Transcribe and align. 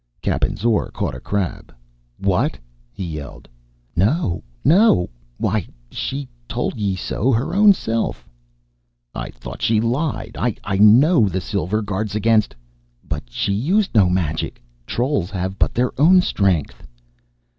Cappen's 0.23 0.65
oar 0.65 0.89
caught 0.89 1.13
a 1.13 1.19
crab. 1.19 1.71
"What?" 2.17 2.57
he 2.91 3.05
yelled. 3.05 3.47
"No 3.95 4.43
no 4.65 5.11
why, 5.37 5.67
she 5.91 6.27
told 6.49 6.75
ye 6.79 6.95
so 6.95 7.31
her 7.31 7.53
own 7.53 7.71
self" 7.71 8.27
"I 9.13 9.29
thought 9.29 9.61
she 9.61 9.79
lied. 9.79 10.35
I 10.39 10.77
know 10.79 11.29
the 11.29 11.39
silver 11.39 11.83
guards 11.83 12.15
against" 12.15 12.55
"But 13.07 13.29
she 13.29 13.53
used 13.53 13.93
no 13.93 14.09
magic! 14.09 14.59
Trolls 14.87 15.29
have 15.29 15.59
but 15.59 15.75
their 15.75 15.91
own 16.01 16.21
strength!" 16.21 16.83